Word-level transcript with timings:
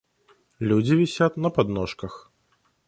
Люди 0.59 0.95
висят 0.95 1.37
на 1.37 1.51
подножках. 1.51 2.31